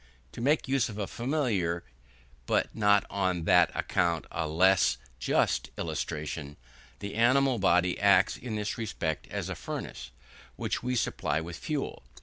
To 0.31 0.41
make 0.41 0.67
use 0.67 0.89
of 0.89 0.97
a 0.97 1.05
familiar, 1.05 1.83
but 2.47 2.75
not 2.75 3.05
on 3.11 3.43
that 3.43 3.69
account 3.75 4.25
a 4.31 4.47
less 4.47 4.97
just 5.19 5.69
illustration, 5.77 6.57
the 7.01 7.13
animal 7.13 7.59
body 7.59 7.99
acts, 7.99 8.35
in 8.35 8.55
this 8.55 8.79
respect, 8.79 9.27
as 9.27 9.47
a 9.47 9.53
furnace, 9.53 10.09
which 10.55 10.81
we 10.81 10.95
supply 10.95 11.39
with 11.39 11.55
fuel. 11.55 12.01